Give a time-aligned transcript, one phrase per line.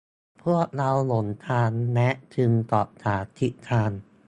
[0.43, 3.91] พวกเราหลงทาง แนทจึงสอบถามทิศทาง